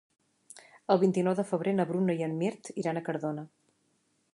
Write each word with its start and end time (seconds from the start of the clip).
El 0.93 1.01
vint-i-nou 1.03 1.37
de 1.41 1.45
febrer 1.51 1.75
na 1.77 1.87
Bruna 1.93 2.19
i 2.23 2.27
en 2.31 2.37
Mirt 2.43 2.73
iran 2.85 2.99
a 2.99 3.05
Cardona. 3.11 3.47